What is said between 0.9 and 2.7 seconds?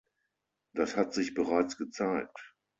hat sich bereits gezeigt.